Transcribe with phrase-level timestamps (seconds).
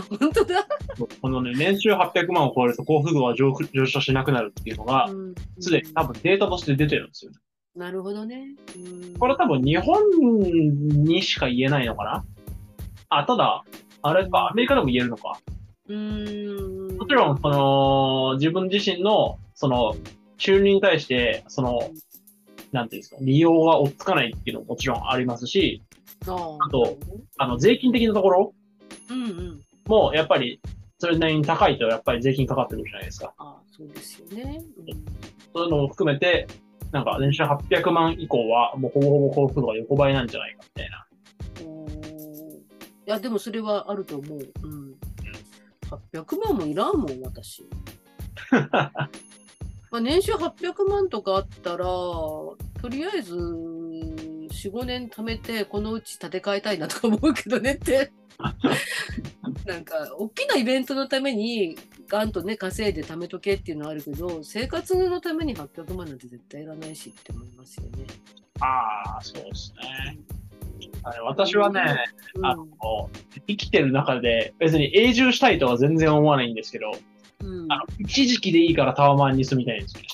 [0.00, 0.66] 本当だ。
[1.20, 7.38] このね、年収800万を超えると幸福度は上上昇しなくなるっていうのが、うんすでに多分データとして出てるんですよね。
[7.74, 8.54] なるほどね。
[8.76, 8.78] う
[9.14, 10.02] んこれ多分日本
[11.04, 12.24] にしか言えないのかな？
[13.08, 13.62] あ、ただ、
[14.02, 15.38] あれか、アメリカでも言えるのか？
[15.88, 16.96] うーん。
[16.96, 19.94] もちろん、その、自分自身の、その、
[20.38, 21.90] 収入に対して、その、
[22.72, 25.82] なんていうんですか、利用が追っつかないっていうのももちろんありますし、
[26.26, 26.96] ああと、
[27.36, 28.54] あの、税金的なところ？
[29.10, 29.60] うんうん。
[29.86, 30.60] も、やっぱり、
[30.98, 33.34] それなりに高いと、やっぱり税金かかってくるじゃないですか。
[33.38, 34.62] あそうですよね。
[35.54, 36.46] そういうのも含めて、
[36.92, 41.06] なんか、年収800万以降は、もうほぼほぼ幸福度が横ばいなんじゃないか、みたいな。
[43.06, 44.38] いや、でもそれはあると思う。
[44.62, 44.94] うん。
[46.12, 47.66] 800万もいらんもん、私。
[49.90, 52.56] まあ年収800万とかあったら、と
[52.88, 58.12] りあえず、4、5年貯めて、このうち建て替えたいなとか思うけどねって。
[59.66, 61.76] なんか、大きなイベントのために、
[62.08, 68.06] ガンとね、稼いで貯めとけっていうのはあるけど、生活のために800万なんて絶対いらないしって思いますよね。
[68.60, 69.88] ああ、そうですね。
[70.06, 70.18] はい
[71.24, 72.04] 私はね、
[72.36, 73.10] うん、あの、
[73.48, 76.92] 生きてる中で、別に永住したいとは全然思わないんですけど、
[77.40, 80.06] うんあの、一時期でいいからタワマンに住みたいんですよね。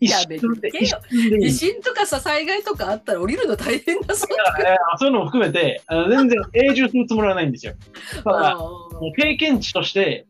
[0.00, 1.58] 一や瞬で、めてよ一瞬でいい地。
[1.58, 7.74] 震とかさ、災害とかあったら降りるの大変だそうだからね、そういうのも含めて、あの全然永住するつもりはないんですよ。
[8.24, 10.26] ただ、もう経験値として、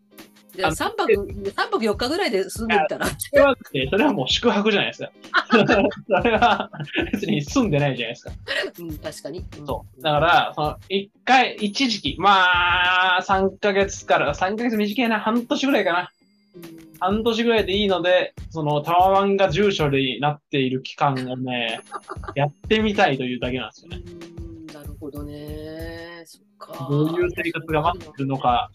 [0.53, 3.07] じゃあ3泊、三泊4日ぐらいで住んでみたら。
[3.07, 3.57] それは
[3.91, 5.13] それはもう宿泊じゃないですか。
[6.21, 6.71] それは
[7.13, 8.33] 別に住んでないじゃないですか。
[8.81, 9.45] うん、確かに。
[9.59, 10.03] うんそう。
[10.03, 16.11] だから、その、一回、一時期、まあ、3ヶ月から、3ヶ月短いな、半年ぐらいかな。
[16.57, 21.81] うん半年ぐらいでいいので、そのタワマンが住所になっている期間をね、
[22.37, 24.03] やってみたいというだけなんですよね。
[24.39, 26.23] うんなるほどね。
[26.25, 26.87] そっか。
[26.91, 28.71] どういう生活が待ってるのか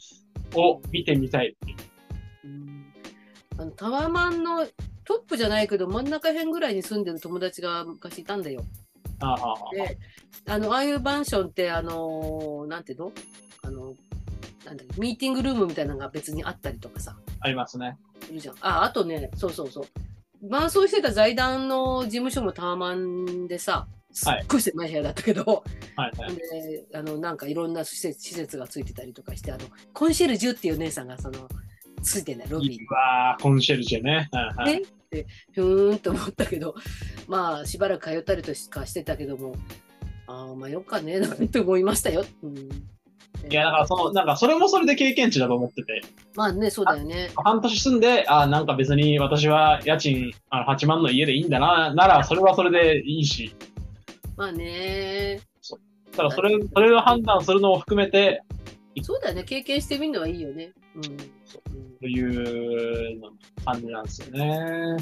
[0.56, 1.56] を見てみたい。
[2.44, 2.86] うん
[3.58, 4.66] あのタワマンの
[5.06, 8.64] トップじゃないけど、真ん中辺ぐらいに住んでる友達が昔いたんだよ。
[9.20, 9.98] ああああで、
[10.48, 13.12] あの、ああいうマンションって、あの、なんていうの？
[13.62, 13.96] あの、
[14.66, 17.16] なんだミーティングルームみたいなのが別にあったりとかさ。
[17.46, 17.98] ありますね。
[18.30, 18.56] いるじゃん。
[18.62, 19.86] あ、あとね、そうそうそう。
[20.42, 25.64] 伴走してた財団の事務所もタワマンでさ、すっごい狭い部屋だったけど、
[25.96, 26.36] はいはい。
[26.36, 31.48] で、あの、なんかいろんな施設施設がついてたりとかして、あの、コンシェルジュっていう姉さんが、その、
[32.02, 32.94] ついてんだよ、ロビーにう。
[32.94, 34.30] わーコンシェルジュね。
[34.32, 34.82] はいはいね
[35.12, 36.76] で、ふーんと思ったけど、
[37.28, 39.56] まあ、しばらく通ったりとかしてたけども、
[40.28, 42.26] ああ、まあ、よっかね、なんて思いましたよ。
[42.42, 42.70] うん、
[43.50, 46.02] いや、だからその、なんかそれもそれで経験値だと思ってて、
[46.36, 47.30] まあね、そうだよね。
[47.36, 53.56] 半年住んで、あなんか別に私は家賃あの8万の家でいいんだな、ならそれはそれでいいし、
[54.38, 55.40] まあね、
[56.16, 58.42] ただそれ、それを判断するのを含めて、
[59.02, 60.72] そうだよね、経験してみるのはいいよね。
[60.96, 61.06] うん。
[61.06, 61.18] うん
[62.06, 63.32] というの
[63.66, 64.98] 感じなんですよね。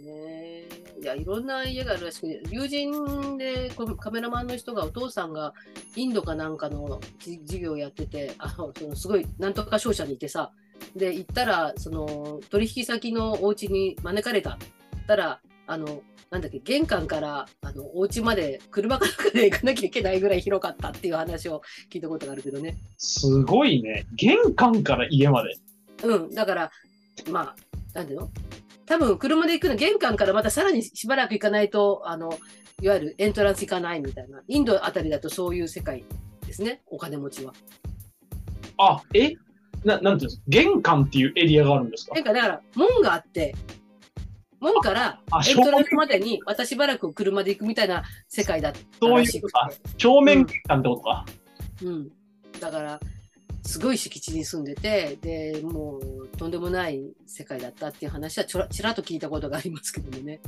[0.00, 0.68] ね。
[1.00, 5.54] いや、いろんな家があるらしくて、友人でカメラマンの人がお父さんが
[5.96, 10.52] インドかなんかのじ事業をやってて、あの、そのすごいなんとか商社にいてさ、
[10.96, 14.58] で、行ったら、その、取引先のお家に招かれた。
[15.00, 22.76] ったら、あの、なんだっけ、玄関から、あの、お家まで車かなんかで行かなきゃいけないぐらい広かったっていう話を聞いたことがあるけどね。
[22.98, 24.06] すごいね。
[24.14, 25.56] 玄関から家まで。
[26.04, 26.70] うん、だから、
[27.30, 27.56] まあ、
[27.94, 28.30] なんていうの？
[28.90, 32.36] 多分車で行くの、玄関からまたさらにしばらく行かないと、あの、
[32.82, 34.42] いわゆるエントランス行かないみたいな。
[34.48, 36.04] インドあたりだとそういう世界
[36.44, 37.52] ですね、お金持ちは。
[38.78, 39.34] あ、え？
[39.84, 40.42] ななんていうんですか？
[40.48, 42.16] 玄関っていうエリアがあるんですか？
[42.16, 43.54] なんかだから、門があって、
[44.58, 49.38] 門からあエントランスまでに、またしばらく車で行くみたいな世界だったそうらしくて。
[49.38, 49.70] いうか。
[49.98, 51.24] 正面玄関ってことか。
[51.84, 52.08] うん。
[52.58, 53.00] だから、
[53.64, 60.40] すごい敷地に住んでて、で、もう、とんでもない世界だったっていう話はちょらちらっと聞いたことがありますけどもね。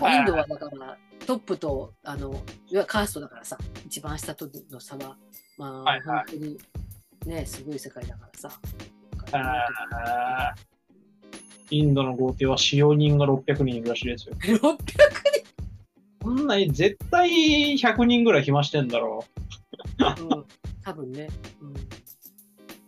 [0.00, 5.16] まあはいインドはだから、トップと、あの、いわカーストだからさ、一番下との差は、
[5.58, 6.58] まあ、はいはい本当に、
[7.26, 8.60] ね、すごい世界だからさ。
[11.70, 14.34] インドの豪邸は使用人が600人いるらしいですよ。
[14.40, 14.76] 600
[16.22, 19.24] こんなに絶対100人ぐらい暇してんだろ
[19.98, 20.22] う。
[20.22, 20.44] うん、
[20.82, 21.28] 多分ね。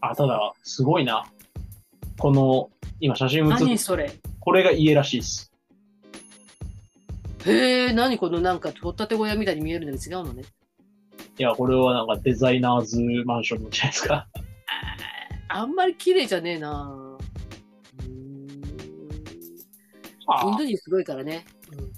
[0.02, 1.26] うん、あ、ただ、すごいな。
[2.18, 4.10] この、今写真写って、何それ？
[4.40, 5.52] これが家らしいです。
[7.46, 10.42] へえ、何このなんか、取っ立て小屋みたいに見えるのに違うのね。
[11.38, 14.26] いや、これはなんかデザイナーズマンションじゃないですか。
[15.48, 16.92] あんまり綺麗じゃねえな
[18.00, 18.12] うーん
[20.50, 21.44] インド人すごいからね。
[21.72, 21.92] うんうん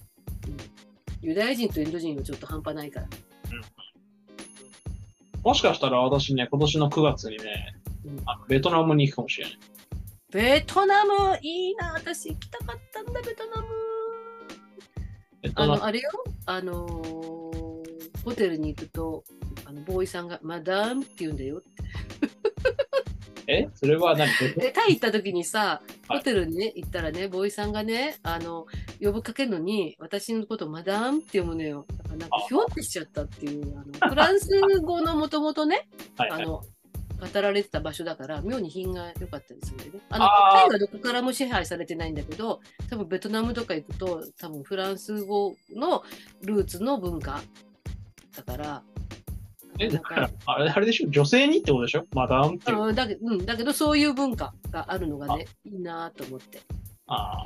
[1.23, 3.06] ユダヤ人とインド人はちょっと半端ないから。
[5.43, 7.79] もしかしたら私ね、今年の9月にね、うん
[8.26, 9.58] あのベトナムに行くかもしれない。
[10.32, 11.92] ベトナムいいな。
[11.94, 13.68] 私行きたかったんだベトナム。
[15.42, 15.72] ベトナム。
[15.74, 16.10] あのあれよ。
[16.46, 17.30] あのー
[18.24, 19.24] ホテルに行くと
[19.64, 21.62] あのボーイさんが「マダム」って言うんだよ。
[23.46, 23.68] え？
[23.74, 24.28] それは何？
[24.60, 26.18] えタイ行った時にさはい。
[26.18, 28.66] ホテルにね行ったらねボーイさんがねあの
[29.00, 31.86] 呼ぶかけるのに私のこと「マダム」って読むのよ。
[31.96, 32.40] だからなんかあ。
[32.46, 34.48] ひょってしちゃったっていうあのフランス
[34.82, 36.42] 語のもともとねはいはい。
[36.42, 36.62] あの
[37.20, 40.00] 語られてた場所だから妙に品が良かったりするんだよね。
[40.08, 46.02] あのタイはどこからも支配されてないんだけど多分ベトナムとか行くと多分フランス語の
[46.43, 47.40] ルーツの文化
[48.37, 48.82] だから。
[49.78, 51.08] え、だからか、あれあれでしょ？
[51.11, 52.05] 女性にってことでしょ？
[52.12, 52.81] マダムっていう。
[52.81, 56.61] うんだけうん、だけどそういう文化があるのがねいいなと思って。
[57.06, 57.44] あ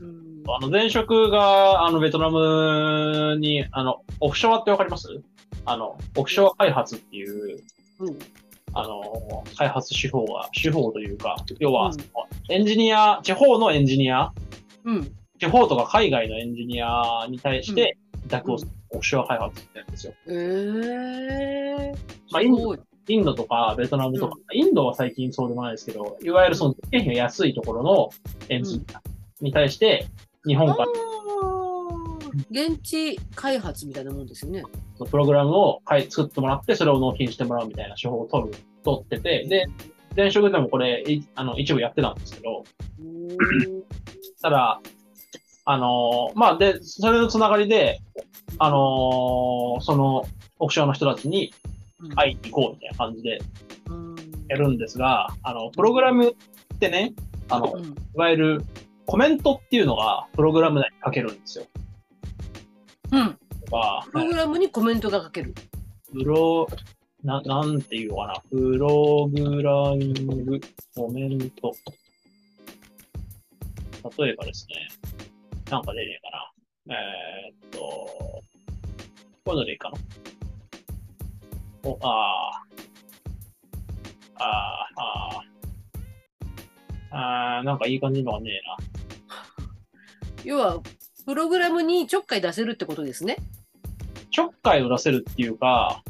[0.00, 0.56] うん、あ。
[0.56, 5.08] あの、前職が、あの、ベトナムに、あの、オフショアってわかります？
[5.66, 7.58] あの、オフショア開発っていう、
[7.98, 8.18] うん
[8.78, 11.92] あの、開発手法が、手法というか、要は、
[12.50, 14.32] エンジニア、地方のエンジニア、
[14.84, 15.12] うん。
[15.38, 17.96] 地方とか海外のエンジニアに対して、
[18.26, 18.58] 委託を
[18.90, 20.12] オフショア開発ってやるんですよ。
[20.26, 21.96] えー、
[22.30, 22.78] まあすごい。
[23.08, 28.10] インドとかベトナムとか、インドは最近そうでもないですけど、いわゆるその、経費が安いところの
[28.48, 29.00] エンジニア
[29.40, 30.06] に対して、
[30.44, 30.88] 日本から
[32.50, 34.62] 現地開発みたいなもんですよね。
[35.10, 38.54] プログラムを作ってもらって、それを納品してもらうみたいな手法を取る、
[38.84, 39.66] 取ってて、で、
[40.16, 42.64] 前職でもこれ、いあの、一部やってたんですけど、
[43.00, 43.28] うん
[44.42, 44.80] ただ、
[45.64, 48.00] あのーまあ、で、それのつながりで、
[48.58, 50.24] あのーその、
[50.58, 51.52] オフショアの人たちに
[52.14, 53.40] 会いに行こうみたいな感じで
[53.90, 54.16] うん
[54.48, 57.12] やるんですが、あの、プログラムってね、
[57.48, 58.64] あの、うんいわゆる
[59.06, 61.66] コメントっていうのがプログラム内に書けるんですよ。
[63.12, 65.54] うん、とか、プログラムにコメントが書ける。
[66.12, 66.66] プロ、
[67.22, 68.42] な、なんていうのかな。
[68.50, 70.60] プログラミング
[70.94, 71.72] コメント。
[74.18, 74.88] 例えばですね、
[75.70, 76.94] なんか出ねえかな。
[76.94, 78.42] えーっと、こ
[79.46, 79.98] ういうのでいいかな。
[81.82, 82.82] お、あー。
[84.38, 85.56] あー、あー。
[87.10, 88.76] あー、なんかいい感じのがねえな。
[90.44, 90.80] 要は、
[91.26, 93.36] プログラムにちょっかい出せるってことですね。
[94.30, 96.04] ちょっかいを出せるっていうか、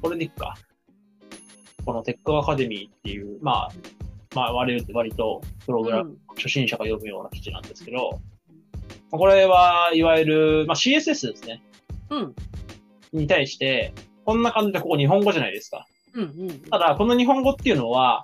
[0.00, 0.54] これでいっか。
[1.84, 3.70] このテックアカデミーっていう、まあ、
[4.36, 8.20] まあ、割と、割と、プログラム、うん初心者が読むような記事なんですけど、
[9.10, 11.62] これはいわゆる、まあ、CSS ですね。
[12.08, 12.34] うん。
[13.12, 13.92] に対して、
[14.24, 15.86] こんな感じでここ日本語じゃないですか。
[16.14, 16.60] うんうん。
[16.70, 18.22] ただ、この日本語っていうのは、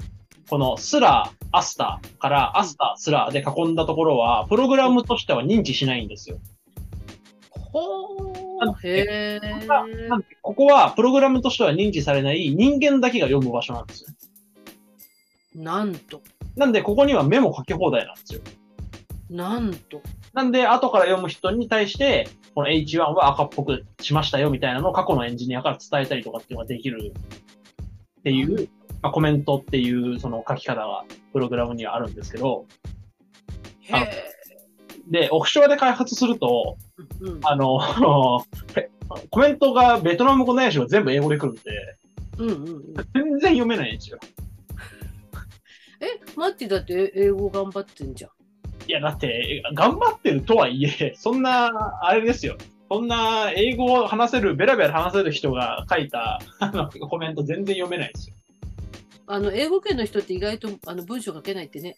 [0.49, 6.39] このスラ、アスタからアスタ、スラで囲んだところは、プログラムとしては認知しないんですよ。
[7.51, 8.89] ほー。
[8.89, 10.23] へー。
[10.41, 14.09] ここは、プログラムとしては認知されない人間だけが読む場所なんですよ。
[15.55, 16.23] なんと。
[16.57, 18.41] なんで、ここにはメモ書き放題なんですよ。
[19.31, 20.01] なんと。
[20.33, 27.13] なんで、後から読む人に対して、この H1 は赤っぽくしましたよみたいなのを過去のエンジニアから伝えたりとかっていうのができる
[28.21, 28.69] っていう、
[29.03, 32.67] まあ、コメントっていうその書き方がプログラムにはあるんですけど。
[35.09, 36.77] で、オフショアで開発すると、
[37.21, 37.81] うんあの、
[39.31, 41.63] コメントがベトナム語ないしは全部英語で来るんで、
[42.39, 42.95] うんうんうん。
[43.15, 44.19] 全然読めないんですよ。
[46.01, 48.31] え、マッティだって英語頑張ってんじゃん。
[48.87, 52.57] いや、だって、頑張ってるとはいえ、そんな、あれですよ。
[52.91, 58.37] そんな、英語を話せる、ベラベラ話せる人が書いたあのコメント全然読めないですよ。
[59.29, 61.97] あの、英語圏の人って意外とあの文章書けないってね。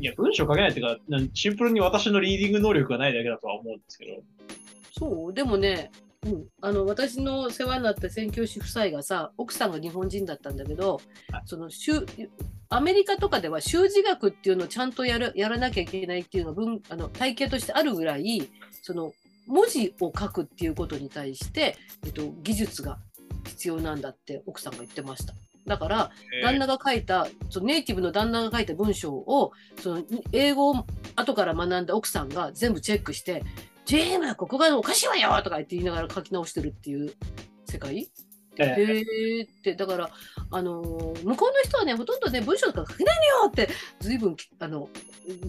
[0.00, 0.98] いや、文章書けないっていうか、
[1.34, 4.22] シンプルに私のリーディング能力がないだけだとは思うんですけど。
[4.98, 5.90] そうでもね、
[6.26, 11.00] うん、あの私の世話になった宣教師夫妻がさ奥さんが日本人だったんだけど、
[11.32, 12.06] はいその修
[12.68, 18.48] アメリカとかでは習字学っていうのをちゃんとやるやらなきゃいけないっていうのが文あの体系としてあるぐらい
[18.82, 19.12] その
[19.46, 22.98] 文字を書くっていうことに対して、えっと、技術が
[23.46, 25.34] 必要なんだって奥さんが言ってました。
[25.66, 26.10] だから
[26.42, 30.02] 旦那が書いた、そのネイティブの旦那が書いた文章をその
[30.32, 30.86] 英語を
[31.16, 33.44] 後から学んだ奥さんが全部チェックして
[33.84, 37.12] 「ジェームここがおかしいわよ!」とか言って言いながら書き直してるっていう
[37.66, 38.10] 世界？
[38.58, 39.74] えって。
[39.74, 40.10] だから、
[40.50, 43.68] あのー向こうの人はねほとんどね文章とか書けないのよって
[44.00, 44.88] 随分きあの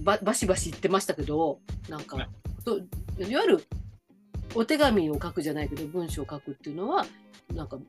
[0.04, 2.28] ばバシバシ言ってましたけどなんか、ね
[2.64, 3.66] といわゆる
[4.54, 7.06] お手紙を書くじゃないけど文章を書くっていうのは
[7.56, 7.80] なんか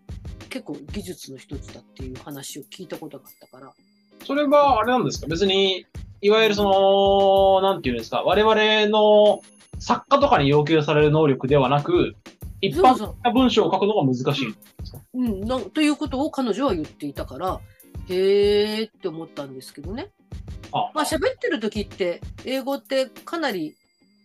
[0.53, 3.73] 結構技術の一つだっていう話を聞いたことがあったから。
[4.25, 5.27] それは、あれなんですか？
[5.27, 5.87] 別に、
[6.21, 9.41] いわゆるその、なんていうんですか、我々の
[9.79, 12.15] 作家とかに要求される能力ではなく、
[12.61, 14.55] 一般な文章を書くのが難しい。
[15.15, 17.61] うん、なんということを彼女は言っていたから、
[18.09, 20.11] へーって思ったんですけどね。
[20.73, 23.75] あまあ喋ってる時って、英語ってかなり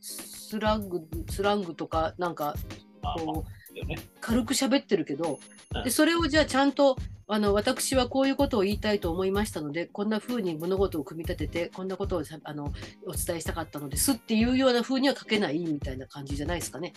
[0.01, 2.53] スラング、スラングとか、なんか、
[3.01, 3.45] こう、よ
[3.87, 3.97] ね。
[4.21, 5.39] 軽く喋ってるけど
[5.75, 12.73] うん、でそれをじゃあちゃんと、あの、私はこういうことを言いたいと思いましたので、こんな風に物事を組み立てて、こんなことをさあの
[13.05, 16.93] お伝えしたかったのですっていうような風には書けないみたいな感じじゃないですかね。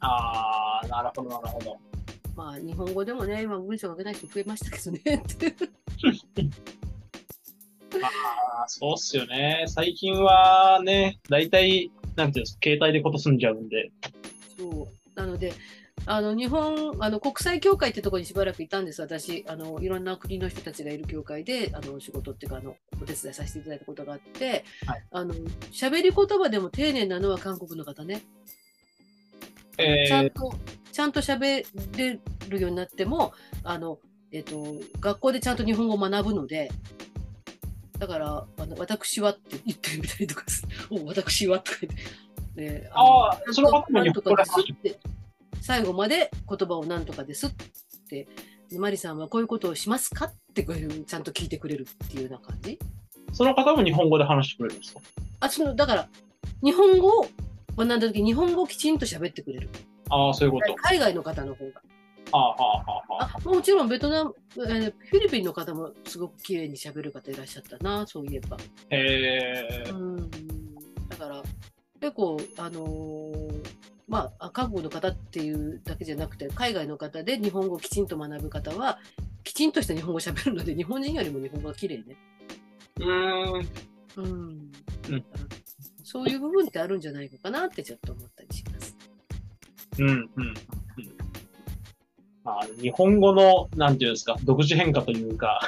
[0.00, 1.78] ああ、なるほど、なるほど。
[2.34, 4.98] まあ、日本語でもね、今文章書けない人増えましたけどね。
[4.98, 5.54] って
[8.02, 9.64] ああ、そうっすよね。
[9.68, 13.90] 最近はね、大体、なんていうんですか、携帯でこと済んじゃうんで。
[14.58, 15.52] そうなので
[16.06, 19.44] あの日本あの国際協会ってところにしばらくいたんです私。
[19.48, 25.04] あのいろんな国の人たちがいる協会であの仕事っていうかあのお手伝いさせていただいたことがあって、はい。
[25.10, 25.34] あの
[25.70, 28.22] 喋り言葉でも丁寧なのは韓国の方ね。
[29.78, 30.54] えー、ちゃんと
[30.92, 31.64] ちゃんと喋
[31.96, 32.18] れ
[32.48, 33.32] るようになっても
[33.64, 33.98] あの、
[34.32, 36.70] えっと学校でちゃんと日本語を学ぶので。
[37.98, 40.66] だからあの私はって言ってみたりとかす。
[40.90, 42.02] お私はとか言って。
[42.54, 44.36] ね、ああのその方も日本語
[45.62, 47.50] 最後まで言葉をなんとかですっ
[48.08, 48.26] て
[48.78, 52.78] マリさんはこういうことをしますかってこういうちゃんと聞いてくれるっていうような感じ？
[53.32, 55.00] その方も日本語で話してくれるんですか？
[55.40, 56.08] あそのだから
[56.62, 57.26] 日本語を
[57.76, 59.68] 学んだ時日本語をきちんと喋ってくれる。
[60.10, 60.74] ああ、そういうこと。
[60.74, 61.80] 海外の方の方が。
[62.32, 63.36] ああ、ああ、ああ。
[63.44, 68.56] あもちろんベトナム、えーフィリピンの方もすごく綺麗に喋る方いらっしゃったなそういえば。
[68.90, 70.30] えー、うん。
[71.08, 71.42] だから
[72.00, 73.81] 結構あのー
[74.12, 78.98] まあ韓国の方っていうだけじゃなくて海外の方で日本語をきちんと学ぶ方は
[79.42, 82.16] きちんとした日本語を喋るので日本人よりも日本語が綺麗ね。
[82.98, 83.68] うーん。
[84.16, 84.24] うん
[85.08, 85.24] うん
[86.04, 88.96] そういう部分ってあるんじゃないのかなってちょっと思ったりします。
[89.98, 90.16] うん、うん。
[90.16, 90.54] うん
[92.44, 95.60] まあ、日本語の、なんていうんですか、独自変化というか、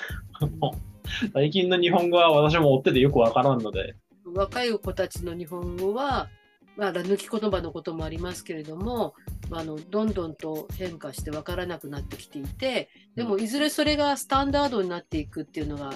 [1.32, 6.28] 最近の日本語は私も追っててよくわからんので、若い子たちの日本語は、
[6.76, 9.14] まあ、抜き言葉のこともありますけれども、
[9.50, 15.92] まあ、あのどんどんと変化して分からなくなってきていてでもいずれそれがスタンダードになっていくっていうのが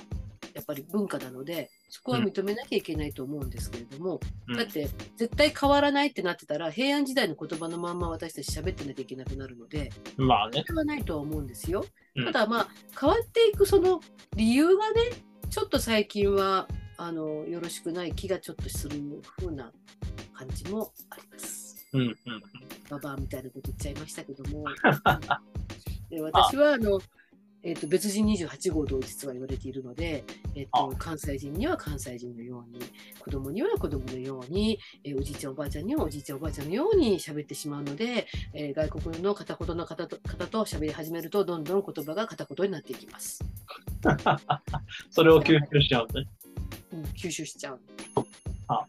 [0.54, 10.64] やっぱり文化なのでそこは認めなきゃいけないと思うんですけれども、うんだって絶対変わらないってなってたら平安時代の言葉のまんま私たち喋ってなきゃいけなくなるのでまあね。
[10.66, 11.84] それはないとは思うんですよ。
[12.16, 12.68] うんただまあ
[12.98, 14.00] 変わっていくその
[14.34, 15.02] 理由がね
[15.48, 16.66] ちょっと最近は
[16.96, 19.00] あのよろしくない気がちょっとする
[19.38, 19.72] 風な
[20.38, 21.76] 感じもあります。
[21.92, 22.16] うん、うん。
[22.88, 24.64] ババアみたいなこと言っちゃいましたけども。
[26.10, 27.00] で私はあの、
[27.62, 32.80] えー、と別人28号と実は言われているので、えー、と関西人には関西人のように
[33.18, 43.44] 子供には子供のように、えーおじいちゃんおばあちゃんにはおじいちゃんおばあちゃんのように喋ってしまうので、えー外国の片言の方と方と喋り始めるとどんどん言葉が片言になっていきます。
[45.10, 46.26] それを吸収しちゃうんで。
[46.92, 47.80] うん、吸収しちゃう。
[48.68, 48.86] あ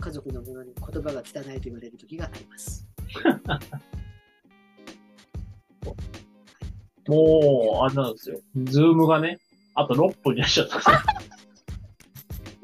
[0.00, 2.86] 家族の者に言葉が汚いと言われる時があります。
[7.08, 8.40] もう、あれなんですよ。
[8.64, 9.38] ズームがね、
[9.74, 10.80] あと6分になっちゃった。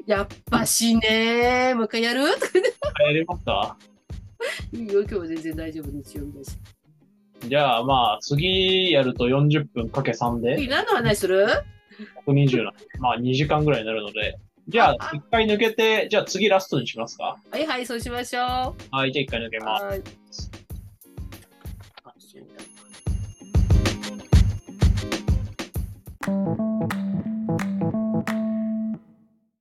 [0.05, 2.21] やっぱしねー、もう一回やる？
[2.21, 2.27] や
[3.11, 3.77] りますか？
[4.71, 6.57] いいよ、今日は全然大丈夫、日曜日だし。
[7.47, 11.45] じゃあまあ、次やると40分かけ3で次、何の話する
[12.25, 12.73] ？120な。
[12.99, 14.37] まあ2時間ぐらいになるので。
[14.69, 17.37] じゃあ、一回抜けて、じゃあ次ラストにしますか？
[17.51, 19.63] はいはい、そうしましょはい、じゃあ一回抜けう。
[19.63, 19.85] ます。
[19.85, 20.03] はい。